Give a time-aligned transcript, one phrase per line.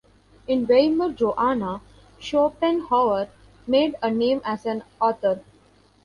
[0.47, 1.79] In Weimar Johanna
[2.19, 3.27] Schopenhauer
[3.67, 5.43] made a name as an author.